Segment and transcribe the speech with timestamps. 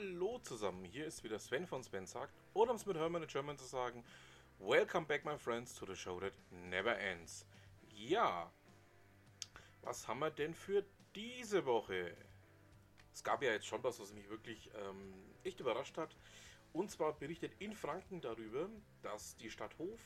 [0.00, 3.28] Hallo zusammen, hier ist wieder Sven von Sven sagt, oder um es mit Hermann in
[3.28, 4.02] German zu sagen,
[4.58, 7.44] Welcome back my friends to the show that never ends.
[7.94, 8.50] Ja,
[9.82, 12.16] was haben wir denn für diese Woche?
[13.12, 15.12] Es gab ja jetzt schon was, was mich wirklich ähm,
[15.44, 16.16] echt überrascht hat.
[16.72, 18.70] Und zwar berichtet in Franken darüber,
[19.02, 20.00] dass die Stadt Hof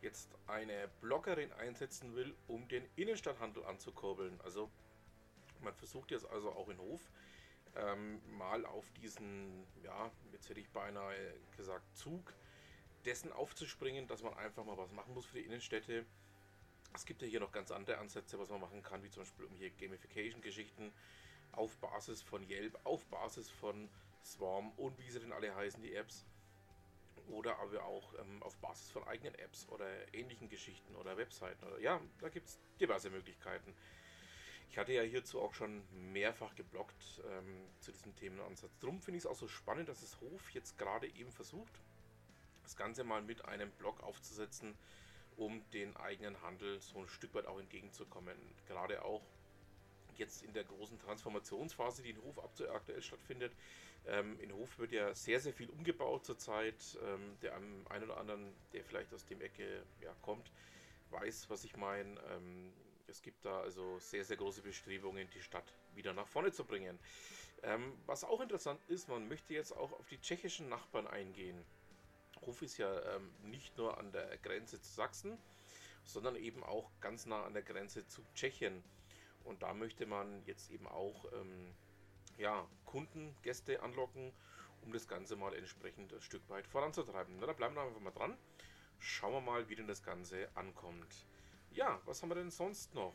[0.00, 4.40] jetzt eine Bloggerin einsetzen will, um den Innenstadthandel anzukurbeln.
[4.42, 4.68] Also
[5.62, 7.08] man versucht jetzt also auch in Hof
[7.76, 12.34] ähm, mal auf diesen, ja, jetzt hätte ich beinahe gesagt, Zug
[13.04, 16.04] dessen aufzuspringen, dass man einfach mal was machen muss für die Innenstädte.
[16.94, 19.44] Es gibt ja hier noch ganz andere Ansätze, was man machen kann, wie zum Beispiel
[19.44, 20.92] um hier Gamification-Geschichten
[21.52, 23.88] auf Basis von Yelp, auf Basis von
[24.24, 26.24] Swarm und wie sie denn alle heißen, die Apps.
[27.28, 31.62] Oder aber auch ähm, auf Basis von eigenen Apps oder ähnlichen Geschichten oder Webseiten.
[31.66, 33.74] Oder, ja, da gibt es diverse Möglichkeiten.
[34.70, 38.70] Ich hatte ja hierzu auch schon mehrfach geblockt ähm, zu diesem Themenansatz.
[38.80, 41.80] Darum finde ich es auch so spannend, dass es Hof jetzt gerade eben versucht,
[42.62, 44.76] das Ganze mal mit einem Blog aufzusetzen,
[45.36, 48.36] um den eigenen Handel so ein Stück weit auch entgegenzukommen.
[48.66, 49.22] Gerade auch
[50.16, 53.54] jetzt in der großen Transformationsphase, die in Hof aktuell stattfindet.
[54.06, 56.98] Ähm, in Hof wird ja sehr, sehr viel umgebaut zurzeit.
[57.02, 60.50] Ähm, der einen oder anderen, der vielleicht aus dem Ecke ja, kommt,
[61.10, 62.20] weiß, was ich meine.
[62.30, 62.72] Ähm,
[63.08, 66.98] es gibt da also sehr, sehr große Bestrebungen, die Stadt wieder nach vorne zu bringen.
[67.62, 71.64] Ähm, was auch interessant ist, man möchte jetzt auch auf die tschechischen Nachbarn eingehen.
[72.46, 75.38] Hof ist ja ähm, nicht nur an der Grenze zu Sachsen,
[76.04, 78.82] sondern eben auch ganz nah an der Grenze zu Tschechien.
[79.44, 81.74] Und da möchte man jetzt eben auch ähm,
[82.36, 84.32] ja, Kunden, Gäste anlocken,
[84.82, 87.36] um das Ganze mal entsprechend ein Stück weit voranzutreiben.
[87.40, 88.36] Na, da bleiben wir einfach mal dran.
[89.00, 91.26] Schauen wir mal, wie denn das Ganze ankommt.
[91.78, 93.14] Ja, was haben wir denn sonst noch?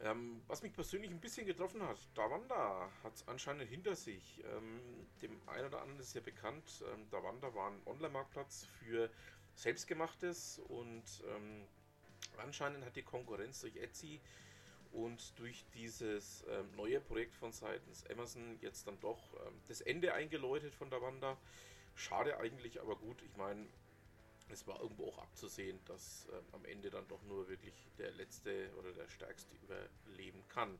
[0.00, 4.42] Ähm, was mich persönlich ein bisschen getroffen hat, Davanda hat es anscheinend hinter sich.
[4.52, 4.80] Ähm,
[5.22, 9.08] dem einen oder anderen ist ja bekannt, ähm, Davanda war ein Online-Marktplatz für
[9.54, 11.68] Selbstgemachtes und ähm,
[12.38, 14.20] anscheinend hat die Konkurrenz durch Etsy
[14.90, 20.14] und durch dieses ähm, neue Projekt von seitens Amazon jetzt dann doch ähm, das Ende
[20.14, 21.36] eingeläutet von Davanda.
[21.94, 23.68] Schade eigentlich, aber gut, ich meine,
[24.50, 28.70] es war irgendwo auch abzusehen, dass äh, am Ende dann doch nur wirklich der Letzte
[28.78, 30.78] oder der Stärkste überleben kann.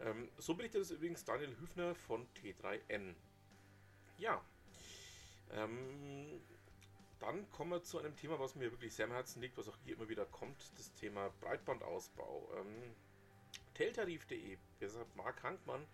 [0.00, 3.14] Ähm, so berichtet es übrigens Daniel Hüfner von T3N.
[4.18, 4.44] Ja,
[5.52, 6.40] ähm,
[7.20, 9.78] dann kommen wir zu einem Thema, was mir wirklich sehr am Herzen liegt, was auch
[9.84, 12.50] hier immer wieder kommt, das Thema Breitbandausbau.
[12.56, 12.94] Ähm,
[13.74, 15.86] Teltarif.de, deshalb Marc Hankmann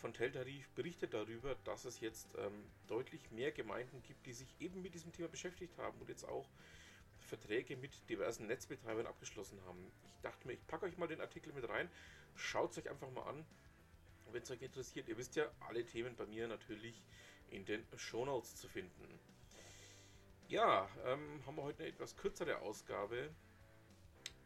[0.00, 4.82] von Teltarif berichtet darüber, dass es jetzt ähm, deutlich mehr Gemeinden gibt, die sich eben
[4.82, 6.48] mit diesem Thema beschäftigt haben und jetzt auch
[7.18, 9.92] Verträge mit diversen Netzbetreibern abgeschlossen haben.
[10.04, 11.88] Ich dachte mir, ich packe euch mal den Artikel mit rein,
[12.34, 13.44] schaut es euch einfach mal an.
[14.32, 17.02] Wenn es euch interessiert, ihr wisst ja, alle Themen bei mir natürlich
[17.50, 19.18] in den Shownotes zu finden.
[20.48, 23.30] Ja, ähm, haben wir heute eine etwas kürzere Ausgabe,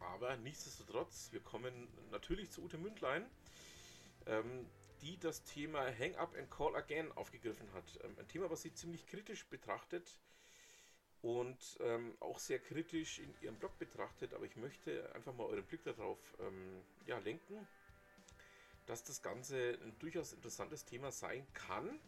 [0.00, 3.24] aber nichtsdestotrotz, wir kommen natürlich zu Ute Mündlein.
[4.26, 4.66] Ähm,
[5.04, 7.84] die das Thema Hang Up and Call Again aufgegriffen hat.
[8.02, 10.18] Ähm, ein Thema, was sie ziemlich kritisch betrachtet
[11.20, 15.64] und ähm, auch sehr kritisch in ihrem Blog betrachtet, aber ich möchte einfach mal euren
[15.64, 17.68] Blick darauf ähm, ja, lenken,
[18.86, 22.00] dass das Ganze ein durchaus interessantes Thema sein kann,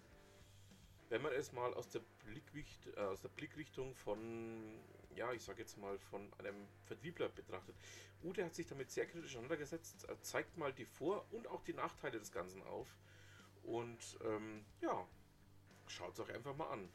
[1.10, 4.80] wenn man es mal aus der, Blickricht, äh, aus der Blickrichtung von
[5.16, 7.74] ja, ich sage jetzt mal, von einem Vertriebler betrachtet.
[8.22, 12.18] Ute hat sich damit sehr kritisch auseinandergesetzt, zeigt mal die Vor- und auch die Nachteile
[12.18, 12.88] des Ganzen auf.
[13.62, 15.06] Und ähm, ja,
[15.88, 16.88] schaut es euch einfach mal an.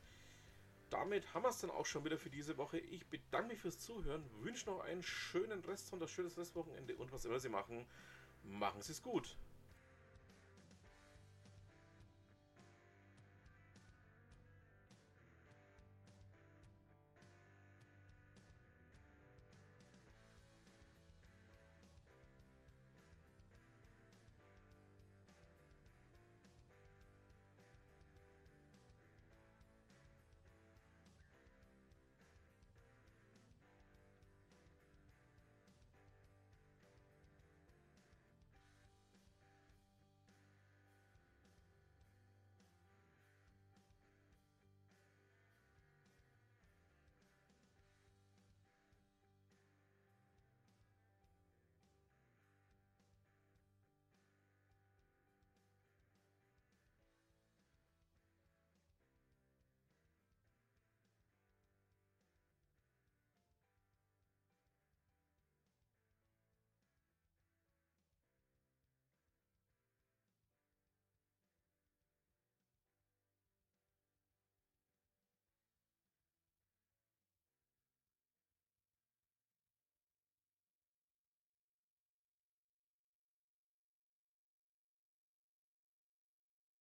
[0.90, 2.78] Damit haben wir es dann auch schon wieder für diese Woche.
[2.78, 7.12] Ich bedanke mich fürs Zuhören, wünsche noch einen schönen Rest und ein schönes Restwochenende und
[7.12, 7.86] was immer Sie machen,
[8.44, 9.38] machen Sie es gut.